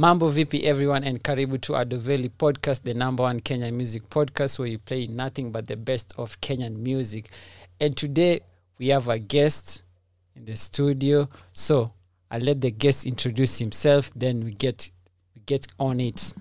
[0.00, 4.68] Mambo VP everyone and karibu to Adoveli podcast, the number one Kenyan music podcast where
[4.68, 7.28] you play nothing but the best of Kenyan music.
[7.78, 8.40] And today
[8.78, 9.82] we have a guest
[10.34, 11.28] in the studio.
[11.52, 11.92] So
[12.30, 14.90] I'll let the guest introduce himself, then we get
[15.34, 16.32] we get on it.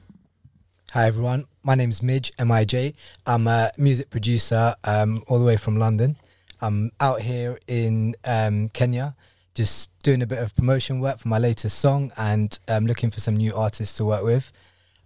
[0.93, 2.93] Hi everyone, my name is Midge M-I-J.
[3.25, 6.15] I'm a music producer um, all the way from London.
[6.61, 9.17] I'm out here in um, Kenya,
[9.59, 13.19] just doing a bit of promotion work for my latest song and um, looking for
[13.19, 14.51] some new artists to work with.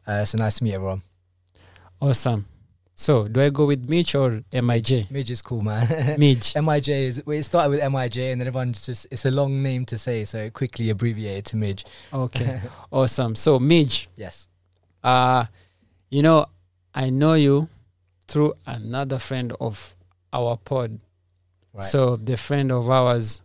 [0.05, 1.01] Uh, so nice to meet everyone.
[1.99, 2.45] Awesome.
[2.93, 5.09] So do I go with Mitch or MIJ?
[5.09, 6.19] Midge is cool, man.
[6.19, 6.55] Midge.
[6.55, 9.85] M-I-J is well, it started with M-I-J and then everyone's just it's a long name
[9.85, 11.83] to say, so it quickly abbreviated to Midge.
[12.13, 12.61] Okay.
[12.91, 13.35] awesome.
[13.35, 14.47] So Midge, Yes.
[15.03, 15.45] uh,
[16.11, 16.45] you know,
[16.93, 17.69] I know you
[18.27, 19.95] through another friend of
[20.31, 20.99] our pod.
[21.73, 21.83] Right.
[21.83, 23.41] So the friend of ours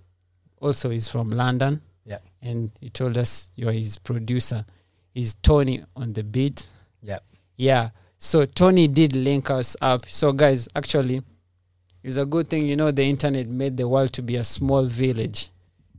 [0.61, 1.83] also is from London.
[2.05, 2.19] Yeah.
[2.43, 4.65] And he told us you're his producer.
[5.13, 6.67] He's Tony on the beat.
[7.03, 7.19] Yeah.
[7.57, 7.91] Yeah.
[8.17, 10.09] So Tony did link us up.
[10.09, 11.23] So guys, actually,
[12.03, 14.87] it's a good thing, you know, the internet made the world to be a small
[14.87, 15.51] village.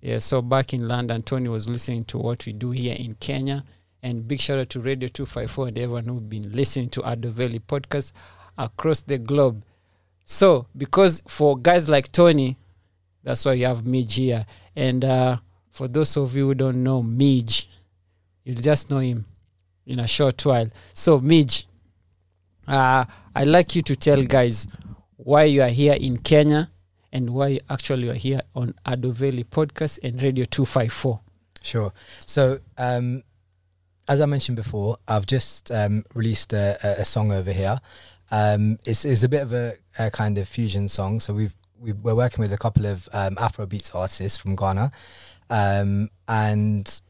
[0.01, 0.19] Yeah.
[0.19, 3.63] So back in London, Tony was listening to what we do here in Kenya.
[4.01, 8.13] And big shout out to Radio 254 and everyone who've been listening to Adoveli podcast
[8.57, 9.63] across the globe.
[10.23, 12.57] So, because for guys like Tony,
[13.23, 14.45] that's why you have Midge here.
[14.75, 15.37] And uh,
[15.69, 17.69] for those of you who don't know Midge,
[18.43, 19.25] you'll just know him
[19.85, 20.69] in a short while.
[20.93, 21.67] So, Midge,
[22.67, 24.67] uh, I'd like you to tell guys
[25.17, 26.69] why you are here in Kenya
[27.11, 31.19] and why you actually are here on Adoveli podcast and Radio 254.
[31.63, 31.91] Sure.
[32.25, 33.23] So, um,
[34.07, 37.79] as I mentioned before, I've just um, released a, a, a song over here.
[38.31, 41.19] Um, it's, it's a bit of a, a kind of fusion song.
[41.19, 44.91] So we've, we we're working with a couple of um, Afrobeats artists from Ghana,
[45.49, 47.01] um, and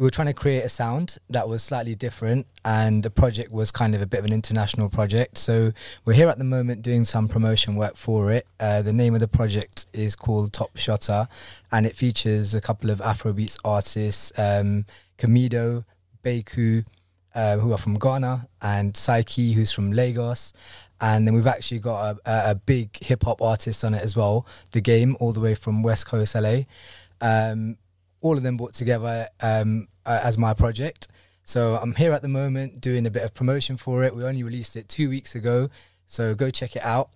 [0.00, 2.46] we were trying to create a sound that was slightly different.
[2.64, 5.36] And the project was kind of a bit of an international project.
[5.36, 5.72] So
[6.06, 8.46] we're here at the moment doing some promotion work for it.
[8.58, 11.28] Uh, the name of the project is called Top Shotter,
[11.70, 14.86] and it features a couple of Afrobeats artists, um,
[15.18, 15.84] Kamido,
[16.24, 16.86] Beku,
[17.34, 20.54] uh, who are from Ghana, and Psyche, who's from Lagos.
[21.00, 24.46] And then we've actually got a, a, big hip hop artist on it as well,
[24.72, 26.62] The Game, all the way from West Coast LA.
[27.20, 27.78] Um,
[28.20, 31.08] all of them brought together um, as my project.
[31.42, 34.14] So I'm here at the moment doing a bit of promotion for it.
[34.14, 35.70] We only released it two weeks ago,
[36.06, 37.10] so go check it out.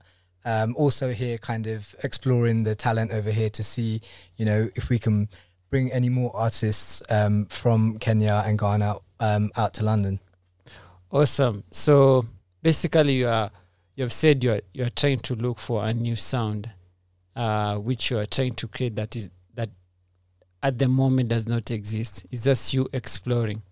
[0.47, 4.01] Um, also here, kind of exploring the talent over here to see,
[4.37, 5.29] you know, if we can
[5.71, 10.21] bring any more artists um, from Kenya and Ghana um, out to London.
[11.11, 11.65] Awesome.
[11.71, 12.25] So
[12.63, 13.51] basically, you are
[13.97, 16.71] you have said you are you are trying to look for a new sound,
[17.37, 19.71] uh, which you are trying to create that is that
[20.63, 22.27] at the moment does not exist.
[22.31, 23.63] It's just you exploring.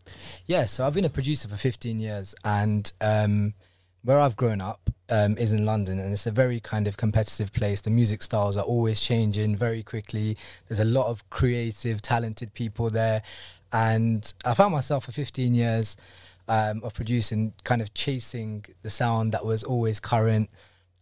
[0.47, 3.55] Yeah, so I've been a producer for 15 years, and um,
[4.05, 7.53] where I've grown up um, is in London, and it's a very kind of competitive
[7.53, 7.81] place.
[7.81, 10.37] The music styles are always changing very quickly.
[10.69, 13.23] There's a lot of creative, talented people there,
[13.73, 15.97] and I found myself for 15 years
[16.49, 20.51] um, of producing, kind of chasing the sound that was always current.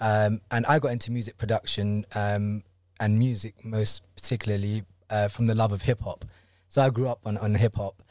[0.00, 2.62] Um, and I got into music production um,
[2.98, 6.24] and music most particularly uh, from the love of hip hop.
[6.68, 8.02] So I grew up on, on hip hop.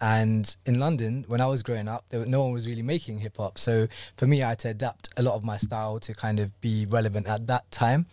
[0.00, 3.36] And in London, when I was growing up, there, no one was really making hip
[3.36, 3.58] hop.
[3.58, 6.58] So for me, I had to adapt a lot of my style to kind of
[6.60, 8.06] be relevant at that time,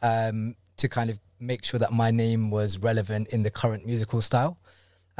[0.00, 4.22] um, to kind of make sure that my name was relevant in the current musical
[4.22, 4.56] style.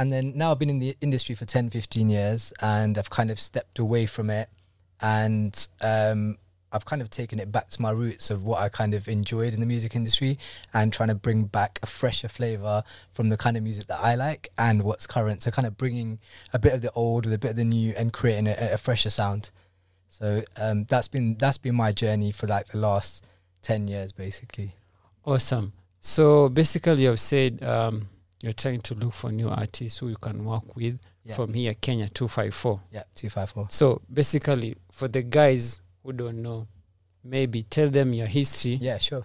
[0.00, 3.31] And then now I've been in the industry for 10, 15 years and I've kind
[3.31, 4.49] of stepped away from it.
[4.99, 6.38] And um,
[6.72, 9.53] I've kind of taken it back to my roots of what I kind of enjoyed
[9.53, 10.38] in the music industry
[10.72, 14.15] and trying to bring back a fresher flavor from the kind of music that I
[14.15, 15.43] like and what's current.
[15.43, 16.19] So kind of bringing
[16.55, 18.78] a bit of the old with a bit of the new and creating a, a
[18.78, 19.50] fresher sound.
[20.09, 23.22] So um, that's been that's been my journey for like the last
[23.61, 24.77] ten years, basically.
[25.27, 25.75] Awesome.
[26.00, 28.08] So basically, you have said um,
[28.42, 31.34] you're trying to look for new artists who you can work with Yeah.
[31.34, 32.81] from here, Kenya 254.
[32.92, 33.66] Yeah, two five four.
[33.70, 36.66] So basically, for the guys who don't know,
[37.22, 39.25] maybe tell them your history, Yeah, sure.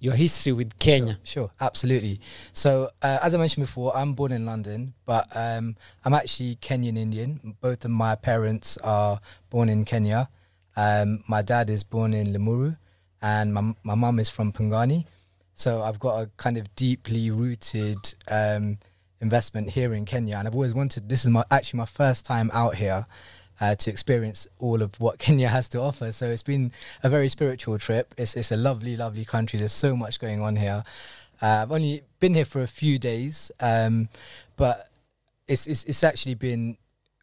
[0.00, 1.18] your history with Kenya.
[1.24, 2.20] Sure, sure, absolutely.
[2.54, 6.96] So, uh, as I mentioned before, I'm born in London, but um, I'm actually Kenyan
[6.96, 7.54] Indian.
[7.60, 10.30] Both of my parents are born in Kenya.
[10.76, 12.78] Um, my dad is born in Limuru,
[13.20, 15.04] and my my mum is from Pangani.
[15.58, 18.78] So I've got a kind of deeply rooted um,
[19.20, 21.08] investment here in Kenya, and I've always wanted.
[21.08, 23.06] This is my actually my first time out here.
[23.60, 26.70] Uh, to experience all of what Kenya has to offer, so it's been
[27.02, 28.14] a very spiritual trip.
[28.16, 29.58] It's it's a lovely, lovely country.
[29.58, 30.84] There's so much going on here.
[31.42, 34.10] Uh, I've only been here for a few days, um,
[34.56, 34.88] but
[35.48, 36.76] it's, it's it's actually been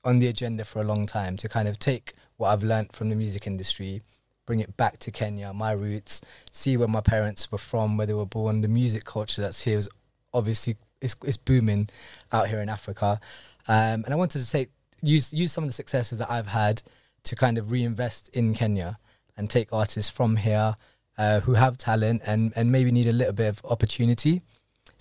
[0.04, 3.10] on the agenda for a long time to kind of take what I've learned from
[3.10, 4.02] the music industry,
[4.46, 6.22] bring it back to Kenya, my roots,
[6.52, 9.78] see where my parents were from, where they were born, the music culture that's here
[9.78, 9.90] is
[10.34, 11.90] obviously it's, it's booming
[12.32, 13.20] out here in Africa,
[13.68, 14.70] um, and I wanted to take
[15.02, 16.82] use use some of the successes that I've had
[17.24, 18.98] to kind of reinvest in Kenya
[19.38, 20.76] and take artists from here
[21.18, 24.42] uh, who have talent and and maybe need a little bit of opportunity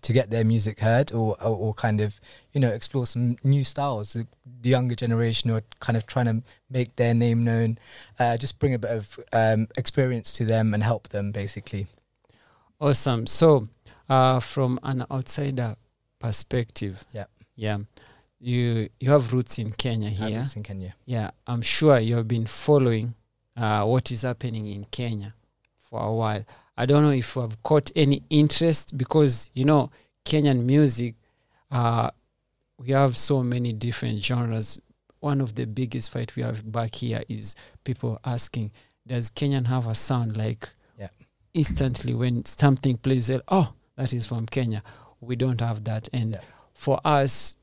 [0.05, 2.21] to get their music heard or, or, or kind of
[2.53, 4.27] you know explore some new styles the,
[4.63, 7.79] the younger generation are kind of trying to make their name known
[8.21, 11.87] uh, just bring a bit of um, experience to them and help them basically
[12.81, 13.27] Awesome.
[13.27, 13.69] So,
[14.09, 15.77] uh, from an outsider
[16.19, 17.27] perspective, Yeah.
[17.57, 17.79] yeah,
[18.41, 20.39] you you have roots in Kenya here.
[20.41, 23.15] roots in Kenya Yeah, I'm sure you have been following
[23.57, 25.35] uh, what is happening in Kenya
[25.89, 26.45] for a while.
[26.77, 29.91] I don't know if you have caught any interest because you know
[30.25, 31.15] Kenyan music.
[31.71, 32.11] Uh,
[32.79, 34.81] we have so many different genres.
[35.21, 37.55] One of the biggest fight we have back here is
[37.85, 38.73] people asking,
[39.07, 40.69] "Does Kenyan have a sound like?"
[40.99, 41.09] Yeah.
[41.55, 44.83] Instantly, when something plays, "Oh, that is from Kenya."
[45.21, 46.41] We don't have that, and Yeah.
[46.75, 47.57] for us,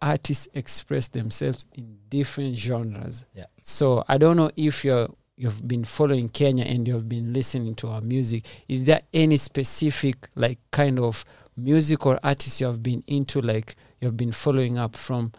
[0.00, 3.24] artists express themselves in different genres.
[3.34, 3.46] Yeah.
[3.62, 5.08] So I don't know if you're
[5.38, 8.44] you've been following Kenya and you've been listening to our music.
[8.68, 11.24] Is there any specific like kind of
[11.56, 15.32] music or artist you have been into like you've been following up from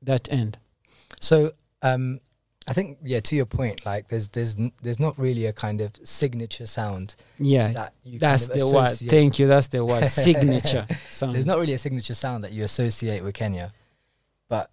[0.00, 0.58] that end?
[1.18, 1.52] So
[1.82, 2.20] um,
[2.68, 5.80] I think yeah, to your point, like there's there's n- there's not really a kind
[5.80, 7.72] of signature sound Yeah.
[7.72, 8.88] that you that's kind of the word.
[8.96, 9.46] Thank you.
[9.48, 10.04] That's the word.
[10.06, 11.34] Signature sound.
[11.34, 13.72] There's not really a signature sound that you associate with Kenya,
[14.48, 14.70] but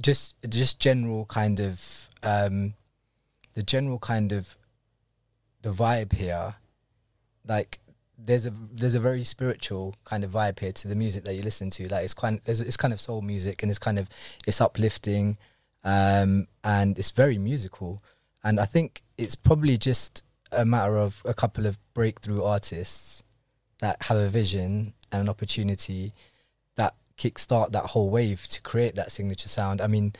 [0.00, 2.74] just just general kind of um,
[3.56, 4.56] the general kind of
[5.62, 6.56] the vibe here,
[7.48, 7.80] like
[8.18, 11.40] there's a there's a very spiritual kind of vibe here to the music that you
[11.40, 11.88] listen to.
[11.88, 14.10] Like it's kind it's kind of soul music and it's kind of
[14.46, 15.38] it's uplifting,
[15.84, 18.02] um, and it's very musical.
[18.44, 23.24] And I think it's probably just a matter of a couple of breakthrough artists
[23.80, 26.12] that have a vision and an opportunity
[26.76, 29.80] that kickstart that whole wave to create that signature sound.
[29.80, 30.12] I mean,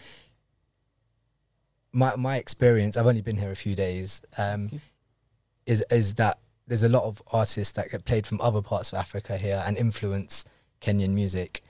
[1.96, 4.81] my my experience, I've only been here a few days, um,
[5.64, 8.98] is is that there's a lot of artists that get played from other parts of
[8.98, 10.44] Africa here and influence
[10.81, 11.62] Kenyan music,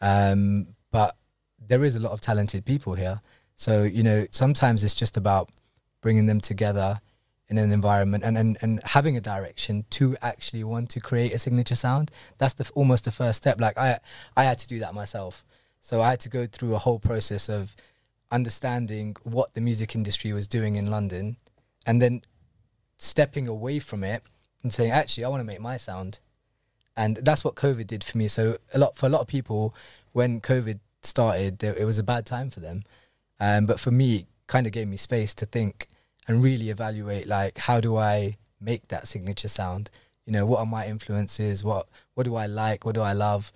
[0.00, 1.16] um, but
[1.58, 3.20] there is a lot of talented people here.
[3.56, 5.50] So you know, sometimes it's just about
[6.00, 7.00] bringing them together
[7.48, 11.38] in an environment and, and, and having a direction to actually want to create a
[11.38, 12.10] signature sound.
[12.38, 13.60] That's the almost the first step.
[13.60, 13.98] Like I
[14.34, 15.44] I had to do that myself.
[15.82, 17.76] So I had to go through a whole process of
[18.30, 21.36] understanding what the music industry was doing in London
[21.86, 22.22] and then
[22.96, 24.22] stepping away from it
[24.62, 26.18] and saying, actually, I want to make my sound.
[26.96, 28.28] And that's what COVID did for me.
[28.28, 29.74] So a lot for a lot of people,
[30.12, 32.84] when COVID started, it was a bad time for them.
[33.40, 35.88] Um, but for me, it kind of gave me space to think
[36.26, 39.90] and really evaluate, like, how do I make that signature sound?
[40.24, 41.62] You know, what are my influences?
[41.62, 42.86] What what do I like?
[42.86, 43.52] What do I love?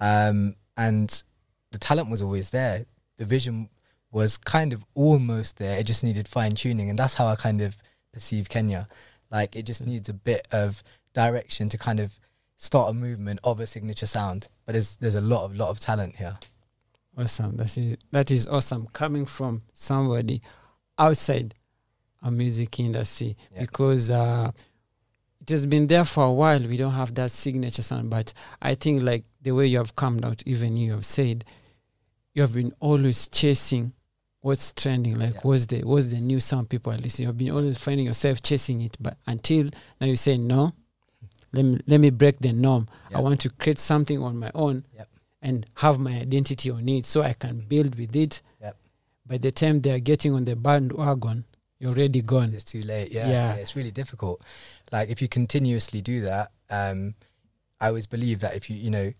[0.00, 1.22] Um, and
[1.70, 2.84] the talent was always there.
[3.16, 3.70] The vision
[4.12, 5.78] was kind of almost there.
[5.78, 7.76] It just needed fine tuning, and that's how I kind of
[8.12, 8.86] perceive Kenya.
[9.30, 10.82] Like it just needs a bit of
[11.14, 12.18] direction to kind of
[12.58, 14.48] start a movement of a signature sound.
[14.66, 16.36] But there's there's a lot of lot of talent here.
[17.16, 17.56] Awesome.
[17.56, 20.40] That is that is awesome coming from somebody
[20.98, 21.54] outside
[22.22, 23.60] a music industry Yeah.
[23.62, 24.52] because uh,
[25.40, 26.60] it has been there for a while.
[26.60, 30.20] We don't have that signature sound, but I think like the way you have come
[30.22, 31.44] out, even you have said,
[32.34, 33.92] you have been always chasing
[34.42, 35.18] what's trending.
[35.18, 35.40] Like Yeah.
[35.42, 37.28] what's the what's the new sound people are listening.
[37.28, 39.70] You've been always finding yourself chasing it, but until
[40.00, 40.72] now you say no.
[41.54, 42.88] Let me let me break the norm.
[43.10, 43.18] Yeah.
[43.18, 45.08] I want to create something on my own Yep.
[45.42, 48.42] and have my identity on it so I can build with it.
[48.60, 48.76] Yep.
[49.26, 51.44] By the time they are getting on the bandwagon,
[51.78, 52.54] you're already gone.
[52.54, 53.12] It's too late.
[53.12, 53.54] Yeah, Yeah.
[53.54, 54.40] yeah, it's really difficult.
[54.90, 57.14] Like if you continuously do that, um,
[57.80, 59.12] I always believe that if you you know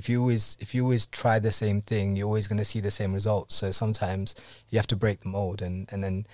[0.00, 2.80] if you always if you always try the same thing, you're always going to see
[2.80, 3.54] the same results.
[3.54, 4.34] So sometimes
[4.70, 6.26] you have to break the mold and and then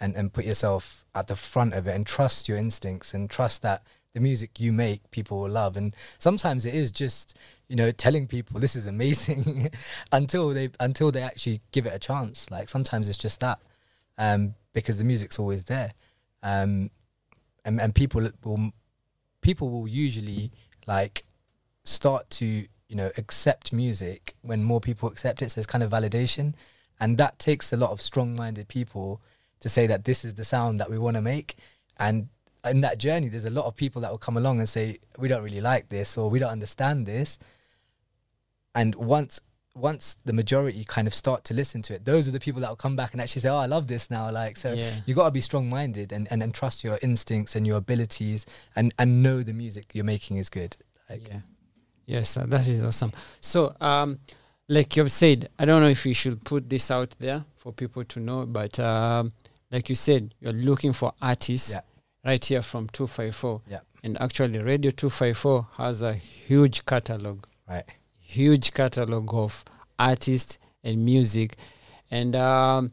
[0.00, 3.62] and and put yourself at the front of it and trust your instincts and trust
[3.62, 5.76] that the music you make people will love.
[5.76, 7.38] And sometimes it is just
[7.68, 9.70] you know telling people this is amazing
[10.12, 12.50] until they until they actually give it a chance.
[12.50, 13.60] Like sometimes it's just that
[14.18, 15.92] um, because the music's always there,
[16.42, 16.90] um,
[17.64, 18.72] and and people will
[19.42, 20.50] people will usually
[20.88, 21.22] like
[21.84, 25.50] start to you know accept music when more people accept it.
[25.50, 26.54] So it's kind of validation,
[27.00, 29.20] and that takes a lot of strong-minded people
[29.60, 31.56] to say that this is the sound that we want to make,
[31.98, 32.28] and
[32.64, 35.26] in that journey, there's a lot of people that will come along and say we
[35.26, 37.38] don't really like this or we don't understand this.
[38.74, 39.40] and once
[39.74, 42.68] once the majority kind of start to listen to it, those are the people that
[42.68, 45.00] will come back and actually say, "Oh, I love this now." Like, so yeah.
[45.06, 48.44] you got to be strong minded and, and and trust your instincts and your abilities
[48.76, 50.76] and and know the music you're making is good.
[51.08, 51.40] Like, yeah.
[52.06, 53.12] Yes, uh, that is awesome.
[53.40, 54.18] So, um,
[54.68, 58.04] like you've said, I don't know if you should put this out there for people
[58.04, 59.32] to know, but um,
[59.70, 61.80] like you said, you're looking for artists Yeah.
[62.24, 63.62] right here from 254.
[63.68, 63.80] Yeah.
[64.02, 67.84] And actually, Radio 254 has a huge catalog, right.
[68.18, 69.64] huge catalog of
[69.98, 71.56] artists and music.
[72.10, 72.92] And um,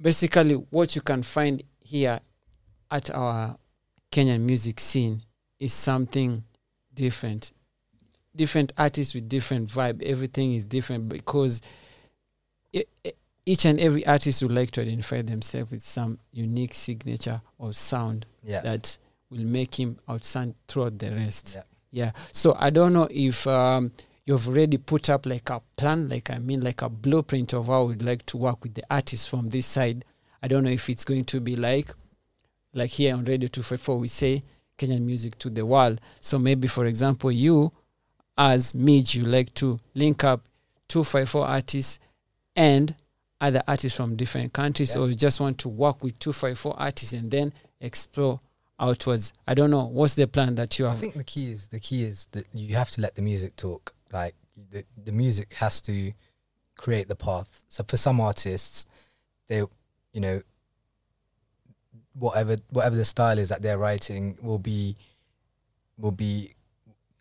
[0.00, 2.20] basically, what you can find here
[2.90, 3.56] at our
[4.12, 5.22] Kenyan music scene
[5.58, 6.44] is something
[6.92, 7.52] different.
[8.36, 10.02] Different artists with different vibe.
[10.02, 11.60] Everything is different because
[12.72, 12.82] e-
[13.46, 18.26] each and every artist would like to identify themselves with some unique signature or sound
[18.42, 18.62] Yeah.
[18.62, 18.96] that
[19.30, 21.52] will make him outstand throughout the rest.
[21.54, 21.62] Yeah.
[21.90, 22.12] Yeah.
[22.32, 23.92] So I don't know if um,
[24.24, 27.84] you've already put up like a plan, like I mean, like a blueprint of how
[27.84, 30.04] we'd like to work with the artists from this side.
[30.42, 31.92] I don't know if it's going to be like,
[32.72, 34.42] like here on Radio 254, we say
[34.76, 36.00] Kenyan music to the world.
[36.20, 37.70] So maybe, for example, you
[38.36, 40.42] as Midge, you like to link up
[40.88, 41.98] 254 artists
[42.56, 42.94] and
[43.40, 45.00] other artists from different countries, Yeah.
[45.02, 48.40] or you just want to work with 254 artists and then explore
[48.80, 49.32] outwards.
[49.46, 49.84] I don't know.
[49.84, 50.96] What's the plan that you have?
[50.96, 53.56] I think the key is the key is that you have to let the music
[53.56, 53.94] talk.
[54.12, 54.34] Like
[54.70, 56.12] the the music has to
[56.76, 57.62] create the path.
[57.68, 58.86] So for some artists,
[59.48, 59.58] they
[60.12, 60.42] you know
[62.14, 64.96] whatever whatever the style is that they're writing will be
[65.98, 66.54] will be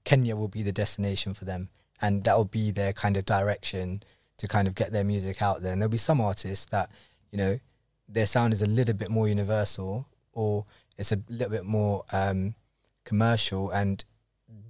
[0.04, 1.70] Kenya will be the destination for them
[2.02, 4.04] and that will be their kind of direction
[4.38, 5.72] to kind of get their music out there.
[5.72, 6.90] And there'll be some artists that,
[7.32, 7.60] you know,
[8.08, 10.66] their sound is a little bit more universal or
[10.98, 12.56] it's a little bit more um,
[13.06, 14.04] commercial and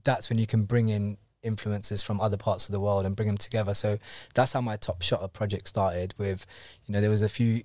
[0.04, 3.28] that's when you can bring in influences from other parts of the world and bring
[3.28, 3.98] them together so
[4.34, 6.46] that's how my top shotter project started with
[6.86, 7.63] you know there was a few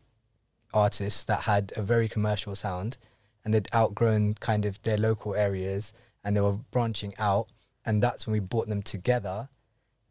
[0.74, 2.96] artists that had a very commercial sound
[3.44, 5.92] and they'd outgrown kind of their local areas
[6.24, 7.48] and they were branching out
[7.88, 9.48] and that's when we brought them together.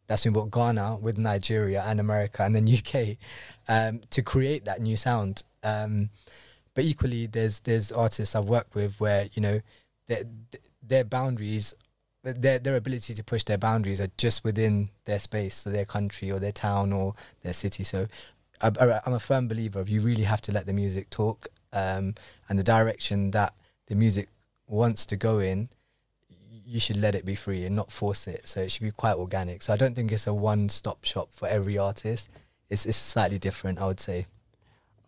[0.08, 3.16] That's when we brought Ghana with Nigeria and America and then UK
[3.68, 5.44] um, to create that new sound.
[5.62, 6.10] Um,
[6.74, 9.60] but equally there's there's artists I've worked with where you know
[10.08, 10.24] their
[10.82, 11.72] their boundaries
[12.24, 16.32] their their ability to push their boundaries are just within their space so their country
[16.32, 17.84] or their town or their city.
[17.84, 18.08] So
[18.60, 22.16] I'm a firm believer of you really have to let the music talk um,
[22.48, 23.54] and the direction that
[23.86, 24.30] the music
[24.66, 25.68] wants to go in
[26.68, 29.16] you should let it be free and not force it so it should be quite
[29.16, 32.28] organic so I don't think it's a one stop shop for every artist
[32.68, 34.26] it's, it's slightly different I would say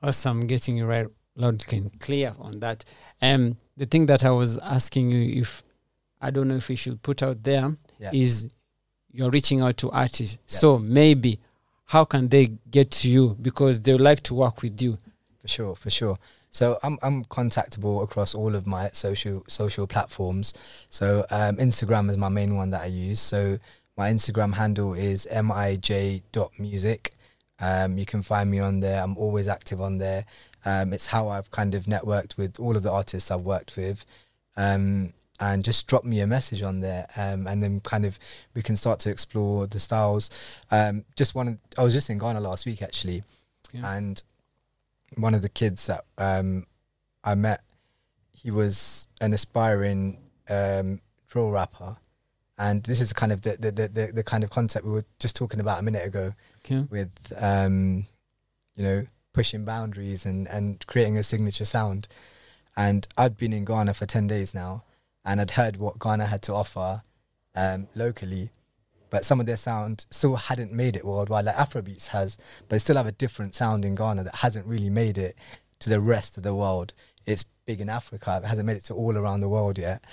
[0.02, 2.86] Awesome, getting you right loud and clear on that.
[3.20, 5.62] Um, the thing that I was asking you, if
[6.22, 7.76] I don't know if we should put out there,
[8.10, 8.50] is yeah
[9.12, 10.38] you're reaching out to artists.
[10.46, 10.58] Yeah.
[10.58, 11.40] So maybe
[11.86, 14.98] how can they get to you because they would like to work with you?
[15.42, 16.18] For sure, for sure.
[16.50, 20.52] So I'm I'm contactable across all of my social social platforms.
[20.88, 23.20] So um, Instagram is my main one that I use.
[23.20, 23.58] So
[23.96, 27.12] my Instagram handle is mij.music.
[27.62, 29.02] Um, you can find me on there.
[29.02, 30.24] I'm always active on there.
[30.64, 34.04] Um, it's how I've kind of networked with all of the artists I've worked with.
[34.56, 38.18] Um, and just drop me a message on there, um, and then kind of
[38.54, 40.28] we can start to explore the styles.
[40.70, 43.22] Um, just one, I was just in Ghana last week actually,
[43.72, 43.90] Yeah.
[43.94, 44.22] and
[45.16, 46.66] one of the kids that um,
[47.24, 47.62] I met,
[48.32, 51.96] he was an aspiring um, drill rapper,
[52.58, 55.36] and this is kind of the the, the the kind of concept we were just
[55.36, 56.86] talking about a minute ago Okay.
[56.90, 58.04] with um,
[58.74, 62.08] you know pushing boundaries and and creating a signature sound.
[62.76, 64.84] And I'd been in Ghana for ten days now,
[65.24, 67.02] and I'd heard what Ghana had to offer
[67.54, 68.50] um, locally,
[69.10, 71.44] but some of their sound still hadn't made it worldwide.
[71.44, 74.90] Like Afrobeats has, but they still have a different sound in Ghana that hasn't really
[74.90, 75.36] made it
[75.80, 76.94] to the rest of the world.
[77.26, 80.04] It's big in Africa, but it hasn't made it to all around the world yet.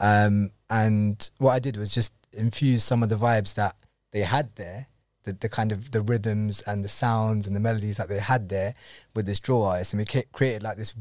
[0.00, 3.76] Um, and what I did was just infuse some of the vibes that
[4.12, 4.86] they had there,
[5.24, 8.48] the, the kind of the rhythms and the sounds and the melodies that they had
[8.48, 8.74] there
[9.14, 10.94] with this drill artist, and we created like this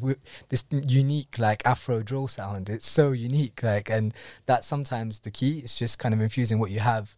[0.49, 2.69] this unique like Afro drill sound.
[2.69, 4.13] It's so unique, like, and
[4.45, 5.59] that's sometimes the key.
[5.59, 7.15] It's just kind of infusing what you have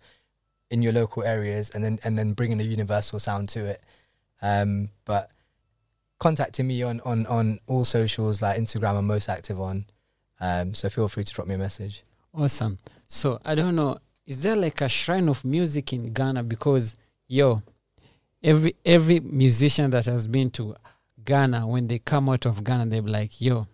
[0.72, 3.82] in your local areas, and then and then bringing a universal sound to it.
[4.42, 5.32] Um, but
[6.20, 9.86] contacting me on on on all socials like Instagram, I'm most active on.
[10.40, 12.04] Um, so feel free to drop me a message.
[12.34, 12.78] Awesome.
[13.08, 16.44] So I don't know, is there like a shrine of music in Ghana?
[16.44, 16.96] Because
[17.28, 17.62] yo,
[18.44, 20.76] every every musician that has been to
[21.26, 23.68] Ghana, when they come out of Ghana, they're like, yo,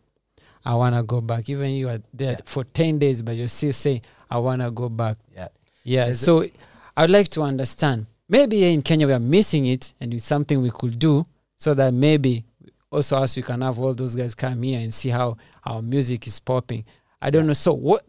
[0.64, 1.50] I wanna go back.
[1.50, 2.38] Even you are there Yeah.
[2.46, 5.18] for ten days, but you still say, I wanna go back.
[5.34, 5.50] Yeah.
[5.84, 6.06] Yeah.
[6.06, 6.50] There's a- so
[6.98, 8.08] I'd like to understand.
[8.28, 11.24] Maybe in Kenya we are missing it, and it's something we could do
[11.58, 12.44] so that maybe
[12.92, 16.26] also us we can have all those guys come here and see how our music
[16.28, 16.86] is popping.
[17.22, 17.54] I don't know.
[17.54, 18.06] So what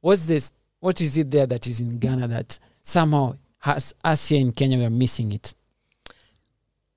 [0.00, 0.52] what's this?
[0.80, 4.78] What is it there that is in Ghana that somehow has us here in Kenya
[4.78, 5.54] we are missing it?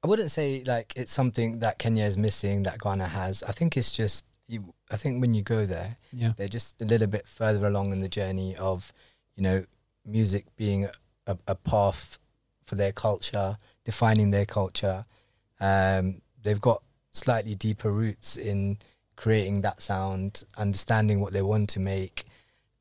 [0.04, 3.44] I wouldn't say like it's something that Kenya is missing that Ghana has.
[3.44, 4.74] I think it's just you.
[4.90, 6.34] I think when you go there, Yeah.
[6.38, 8.94] they're just a little bit further along in the journey of,
[9.36, 9.66] you know,
[10.06, 10.88] music being
[11.28, 12.18] a, a path
[12.66, 15.06] for their culture, defining their culture.
[15.60, 18.78] Um, they've got slightly deeper roots in
[19.16, 22.26] creating that sound, understanding what they want to make,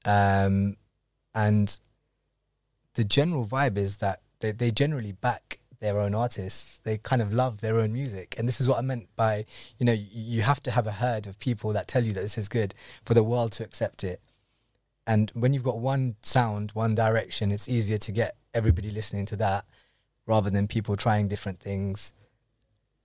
[0.04, 0.76] um,
[1.34, 1.78] and
[2.94, 6.78] the general vibe is that they, they generally back their own artists.
[6.84, 9.44] They kind of love their own music, and this is what I meant by
[9.78, 12.20] you know you, you have to have a herd of people that tell you that
[12.20, 12.74] this is good
[13.04, 14.20] for the world to accept it.
[15.06, 19.36] And when you've got one sound, one direction, it's easier to get everybody listening to
[19.36, 19.64] that
[20.26, 22.14] rather than people trying different things.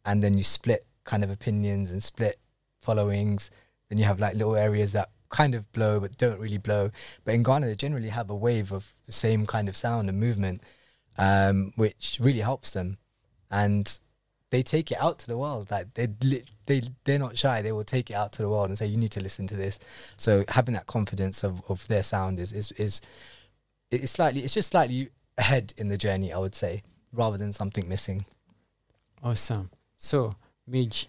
[0.06, 2.40] And then you split kind of opinions and split
[2.80, 3.52] followings.
[3.90, 6.92] Then you have like little areas that kind of blow but don't really blow.
[7.26, 10.20] But in Ghana, they generally have a wave of the same kind of sound and
[10.20, 10.64] movement,
[11.18, 12.98] um, which really helps them.
[13.52, 14.00] And
[14.52, 15.70] they take it out to the world.
[15.72, 16.08] Like they
[16.66, 17.62] they they're not shy.
[17.62, 19.56] They will take it out to the world and say, "You need to listen to
[19.56, 19.80] this."
[20.18, 23.02] So having that confidence of, of their sound is is is
[23.92, 27.88] it's slightly it's just slightly ahead in the journey, I would say, rather than something
[27.88, 28.26] missing.
[29.24, 29.70] Awesome.
[29.98, 30.36] So,
[30.68, 31.08] Midge,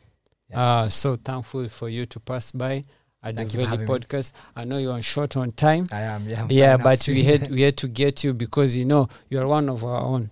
[0.51, 0.61] Yeah.
[0.83, 2.85] uh, so thankful for you to pass by
[3.23, 3.99] at Thank the you Valley having me.
[4.01, 4.33] podcast.
[4.57, 5.89] I know you're on short on time.
[5.93, 6.43] I am, yeah.
[6.43, 9.69] I'm yeah, but we had we had to get you because you know you're one
[9.69, 10.31] of our own.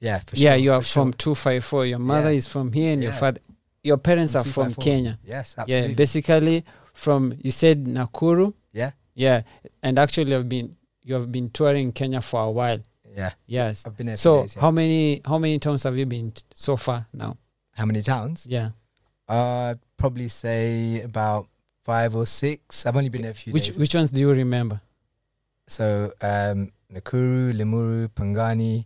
[0.00, 1.04] Yeah, for yeah, sure, you are sure.
[1.04, 1.86] from two five four.
[1.86, 2.36] Your mother Yeah.
[2.38, 3.40] is from here, and your father,
[3.82, 5.18] your parents From are from Kenya.
[5.24, 5.88] Yes, absolutely.
[5.90, 8.52] Yeah, basically from you said Nakuru.
[8.72, 8.92] Yeah.
[9.14, 9.42] yeah,
[9.82, 12.80] and actually have been you have been touring Kenya for a while.
[13.16, 13.32] yeah.
[13.46, 13.86] Yes.
[13.86, 14.16] I've been there.
[14.16, 14.62] So days, yeah.
[14.62, 17.36] how many how many towns have you been t- so far now?
[17.74, 18.46] how many towns?
[18.48, 18.70] Yeah.
[19.28, 21.46] Uh, probably say about
[21.82, 22.84] five or six.
[22.86, 23.78] I've only been there a few Which days.
[23.78, 24.80] which ones do you remember?
[25.68, 28.84] So um, Nakuru, Limuru, Pangani.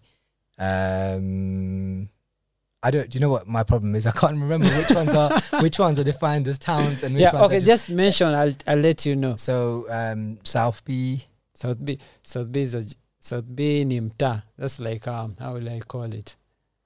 [0.61, 2.09] Um,
[2.83, 3.11] I don't.
[3.11, 4.07] Do you know what my problem is?
[4.07, 7.33] I can't remember which ones are which ones are defined as towns and which yeah.
[7.33, 7.57] ones Okay.
[7.57, 8.29] are Just, mention.
[8.35, 9.37] I'll I'll let you know.
[9.37, 11.25] So um, South B.
[11.55, 11.99] South B.
[12.23, 12.85] South B is a,
[13.18, 14.01] South B ni.
[14.57, 16.37] That's like um how will I call it?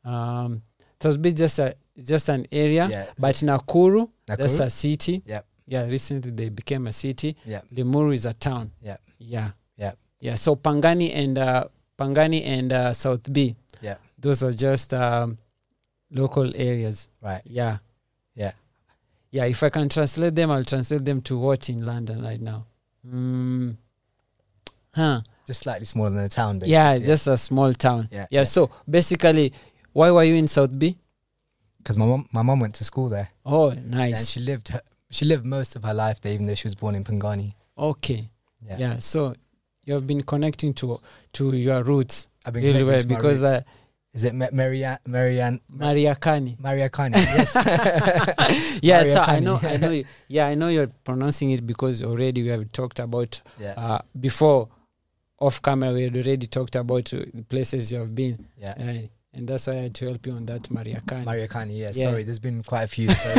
[0.05, 0.63] Um,
[1.01, 2.89] South B is just a just an area.
[2.91, 3.07] Yeah.
[3.19, 4.65] But Nakuru, that's Nakuru.
[4.67, 5.23] a city.
[5.27, 5.47] Yep.
[5.67, 5.85] Yeah.
[5.85, 7.37] Recently they became a city.
[7.45, 7.61] Yeah.
[7.73, 8.73] Limuru is a town.
[8.83, 9.01] Yep.
[9.19, 9.51] Yeah.
[9.77, 9.99] Yep.
[10.21, 10.35] Yeah.
[10.35, 13.55] So Pangani and uh, Pangani and uh, South B.
[14.25, 14.31] Yeah.
[14.31, 15.39] Those are just um,
[16.11, 17.09] local areas.
[17.23, 17.43] Right.
[17.45, 17.79] Yeah.
[18.35, 18.53] Yeah.
[19.31, 19.45] Yeah.
[19.45, 22.67] If I can translate them, I'll translate them to what in London right now.
[23.07, 23.77] Mm.
[24.95, 25.21] Huh.
[25.47, 26.59] Just slightly smaller than a town.
[26.59, 26.73] Basically.
[26.73, 28.09] Yeah, just a small town.
[28.11, 28.27] yeah.
[28.31, 28.45] Yeah.
[28.45, 29.53] So basically,
[29.93, 30.97] why were you in South B?
[31.79, 34.19] Because my mom, my mom went to school there, Oh, nice.
[34.19, 36.75] and she lived her, she lived most of her life there, even though she was
[36.75, 37.53] born in Pangani.
[37.77, 38.31] Okay.
[38.67, 38.77] Yeah.
[38.79, 38.99] Yeah.
[39.01, 39.35] So
[39.85, 40.99] you have been connecting to
[41.35, 43.65] to your roots I've been really well because roots.
[44.15, 46.59] Is it Ma- Marianne Marianne Mariakani.
[46.61, 47.15] Maria Kani?
[47.17, 47.55] Yes.
[48.83, 52.01] yeah, Maria so I know, I know, you- yeah, I know you're pronouncing it because
[52.01, 53.73] already we have talked about yeah.
[53.77, 54.69] uh, before
[55.41, 55.93] off camera.
[55.93, 58.75] We had already talked about uh, places you have been, yeah.
[58.79, 61.25] uh, and that's why I had to help you on that, Mariakani.
[61.25, 61.77] Maria Kani.
[61.77, 62.11] Yeah, Yeah.
[62.11, 63.09] Sorry, there's been quite a few.
[63.09, 63.35] So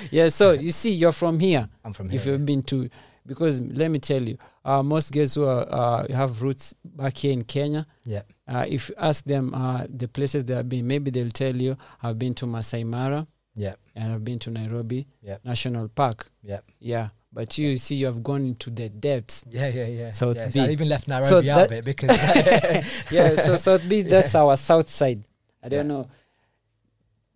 [0.10, 1.68] yeah, so you see, you're from here.
[1.84, 2.18] I'm from here.
[2.18, 2.90] if you've been to
[3.26, 7.32] because let me tell you uh, most guys who are, uh, have roots back here
[7.32, 8.22] in kenya Yeah.
[8.48, 11.76] uh, if you ask them uh, the places they have been maybe they'll tell you
[12.02, 13.74] i've been to masai mara Yeah.
[13.94, 15.38] and i've been to nairobi Yeah.
[15.44, 16.60] national park Yeah.
[16.80, 20.08] yeah but you see you have gone into the depths Yeah, yeah, yeah.
[20.08, 20.60] South yeah, B.
[20.60, 22.10] I even left Nairobi So out of it because
[23.10, 25.24] yeah so south b that's our south side
[25.62, 25.94] i don't Yeah.
[25.94, 26.08] know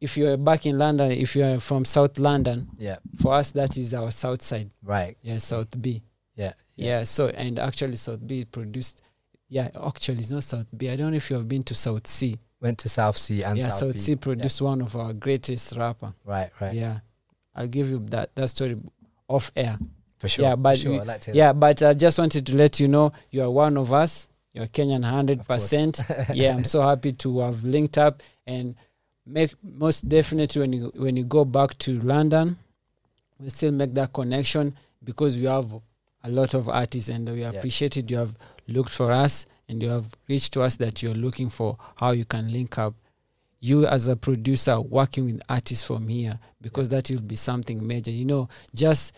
[0.01, 3.95] if you're back in london if you're from south london yeah, for us that is
[3.95, 5.17] our south side right.
[5.23, 6.03] yeah south b
[6.37, 7.05] Yeah, Yeah.
[7.05, 9.01] so and actually South B produced.
[9.49, 10.91] Yeah, actually it's not South B.
[10.91, 12.37] I don't know if you have been to South C.
[12.61, 14.01] Went to South C and yeah, South, South.
[14.01, 16.13] C produced one of our greatest rapper.
[16.27, 16.75] Right, right.
[16.75, 16.99] Yeah,
[17.55, 18.77] I'll give you that that story
[19.29, 19.79] off air.
[20.19, 20.45] For sure.
[20.45, 20.93] Yeah, but sure.
[20.93, 23.93] we- like Yeah, but I just wanted to let you know you are one of
[23.93, 24.29] us.
[24.53, 26.01] You're Kenyan hundred percent.
[26.35, 28.75] Yeah, I'm so happy to have linked up and
[29.27, 32.59] make most definitely when you when you go back to London,
[33.41, 35.73] we still make that connection because we have
[36.25, 37.51] a lot of artists and we Yeah.
[37.51, 38.11] appreciate it.
[38.11, 38.37] You have
[38.67, 42.25] looked for us and you have reached to us that you're looking for how you
[42.25, 42.95] can link up.
[43.59, 48.11] You as a producer working with artists from here because that will be something major.
[48.11, 49.13] You know, just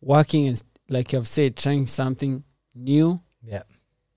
[0.00, 3.62] working and like I've said, trying something new Yeah.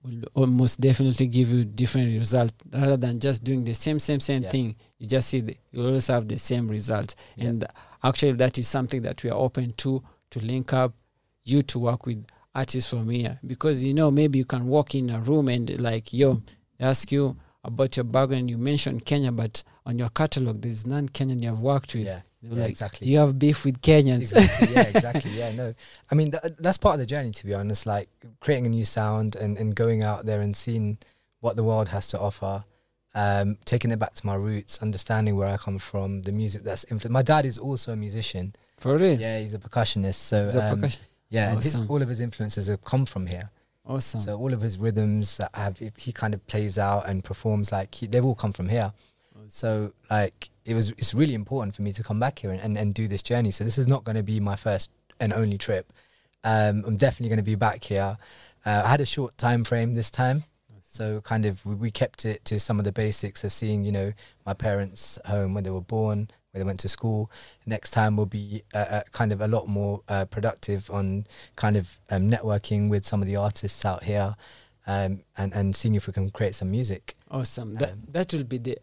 [0.02, 4.42] Will almost definitely give you different result rather than just doing the same same same
[4.42, 4.50] Yeah.
[4.50, 4.76] thing.
[4.98, 7.14] You just see the, you always have the same result.
[7.36, 7.48] Yeah.
[7.48, 7.64] and
[8.02, 10.94] actually that is something that we are open to to link up
[11.44, 13.38] you to work with artists from here.
[13.46, 16.40] Because you know maybe you can walk in a room and like yo
[16.78, 18.48] they ask you about your background.
[18.50, 22.06] You mentioned kenya but on your catalog there's none kenyan you have worked with.
[22.06, 23.06] Yeah, They were yeah, like exactly.
[23.06, 24.32] do you have beef with kenyans?
[24.32, 24.74] Exactly.
[24.74, 25.30] Yeah exactly.
[25.32, 25.74] Yeah no.
[26.10, 28.08] I mean th- that's part of the journey to be honest like
[28.40, 30.98] creating a new sound and, and going out there and seeing
[31.40, 32.64] what the world has to offer
[33.14, 36.84] um taking it back to my roots understanding where i come from the music that's
[36.84, 38.54] influenced my dad is also a musician.
[38.76, 39.18] For real?
[39.18, 41.02] Yeah he's a percussionist so um, percussion?
[41.30, 43.50] yeah and his, all of his influences have come from here.
[43.84, 44.20] Awesome.
[44.20, 47.94] So all of his rhythms that have he kind of plays out and performs like
[47.94, 48.92] he, they've all come from here
[49.48, 52.76] so like it was it's really important for me to come back here and, and,
[52.76, 53.50] and do this journey.
[53.50, 55.92] So this is not going to be my first and only trip.
[56.44, 58.16] Um, i'm definitely going to be back here.
[58.64, 60.44] Uh, i had a short time frame this time.
[60.82, 63.92] So kind of we, we kept it to some of the basics of seeing you
[63.92, 64.12] know
[64.46, 67.30] my parents home when they were born when they went to school.
[67.66, 71.76] Next time will be uh, uh, kind of a lot more uh, productive on kind
[71.76, 74.36] of um, networking with some of the artists out here
[74.86, 77.14] um, and and seeing if we can create some music.
[77.30, 77.74] Awesome.
[77.74, 78.78] That Um, that will be the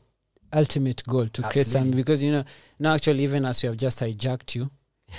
[0.55, 2.43] ultimate goal to create something because you know
[2.79, 4.69] now actually even as we have just hijacked you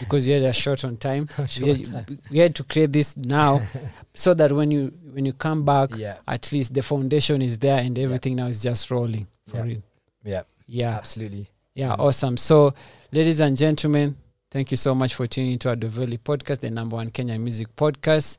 [0.01, 1.29] because you had a short on time,
[1.61, 2.19] we, had, time.
[2.31, 3.63] we had to create this now
[4.15, 7.79] so that when you when you come back yeah at least the foundation is there
[7.81, 9.63] and everything now is just rolling for Yeah.
[9.63, 9.83] real.
[10.25, 10.97] yeah Yeah.
[10.97, 11.99] absolutely Yeah, Mhm.
[12.07, 12.37] awesome.
[12.39, 12.73] So,
[13.13, 14.17] ladies and gentlemen,
[14.51, 17.69] thank you so much for tuning into our Doveli podcast, the number one Kenya music
[17.77, 18.39] podcast.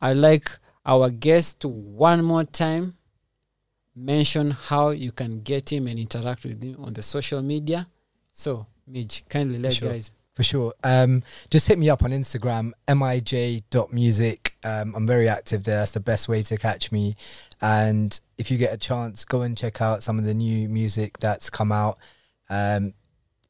[0.00, 0.48] I'd like
[0.86, 2.96] our guest one more time
[4.00, 7.86] mention how you can get him and interact with him on the social media.
[8.32, 9.90] So, Midge, kindly let Sure.
[9.90, 10.12] guys.
[10.34, 10.72] For sure.
[10.84, 14.54] Um, just hit me up on Instagram, mij.music.
[14.64, 15.78] Um, I'm very active there.
[15.78, 17.16] That's the best way to catch me.
[17.60, 21.18] And if you get a chance, go and check out some of the new music
[21.18, 21.98] that's come out.
[22.48, 22.94] Um,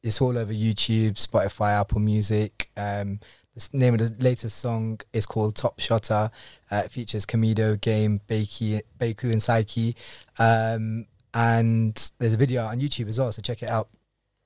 [0.03, 2.69] it's all over YouTube, Spotify, Apple Music.
[2.75, 3.19] Um,
[3.55, 6.31] the name of the latest song is called Top Shotter.
[6.69, 9.95] Uh, it features Kamido, Game, Bakey, Baku, and Psyche.
[10.39, 13.89] Um, and there's a video on YouTube as well, so check it out.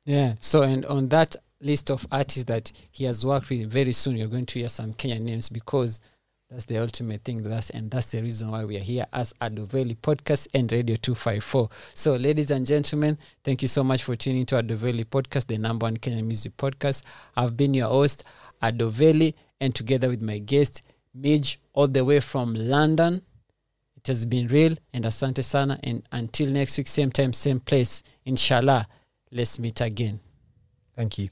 [0.05, 0.35] Yeah.
[0.39, 4.27] So, and on that list of artists that he has worked with, very soon you're
[4.27, 5.99] going to hear some Kenyan names because
[6.49, 7.41] that's the ultimate thing.
[7.41, 11.69] That's and that's the reason why we are here as Adoveli Podcast and Radio 254.
[11.95, 15.85] So, ladies and gentlemen, thank you so much for tuning to Adoveli Podcast, the number
[15.85, 17.01] one Kenyan music podcast.
[17.35, 18.23] I've been your host,
[18.71, 20.81] Adoveli, and together with my guest,
[21.13, 23.21] Midge, all the way from London.
[23.95, 25.79] It has been real, and asante sana.
[25.83, 28.87] And until next week, same time, same place, inshallah,
[29.31, 30.19] let's meet again.
[30.95, 31.29] Thank you.